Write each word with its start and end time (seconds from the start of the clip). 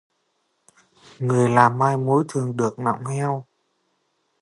Người 1.19 1.49
làm 1.49 1.77
mai 1.77 1.97
mối 1.97 2.23
thường 2.29 2.57
được 2.57 2.79
nọng 2.79 3.05
heo 3.05 3.45